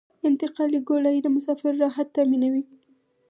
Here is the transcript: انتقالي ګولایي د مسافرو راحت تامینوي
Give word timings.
انتقالي 0.29 0.79
ګولایي 0.89 1.19
د 1.23 1.27
مسافرو 1.35 1.81
راحت 1.83 2.07
تامینوي 2.15 2.63